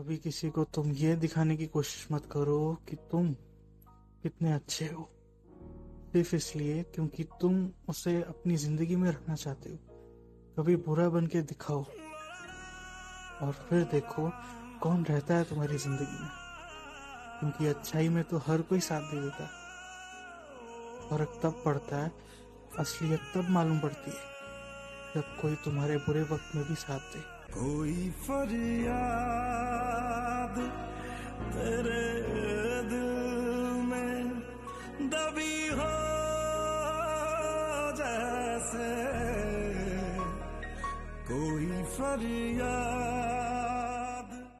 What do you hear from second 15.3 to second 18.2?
है तुम्हारी ज़िंदगी में। क्योंकि अच्छाई